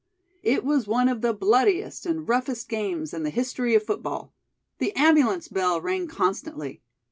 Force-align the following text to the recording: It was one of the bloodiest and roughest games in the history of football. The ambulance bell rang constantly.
It 0.41 0.65
was 0.65 0.87
one 0.87 1.07
of 1.09 1.21
the 1.21 1.31
bloodiest 1.31 2.07
and 2.07 2.27
roughest 2.27 2.67
games 2.67 3.13
in 3.13 3.21
the 3.21 3.29
history 3.29 3.75
of 3.75 3.83
football. 3.83 4.33
The 4.79 4.95
ambulance 4.95 5.47
bell 5.47 5.79
rang 5.79 6.07
constantly. 6.07 6.81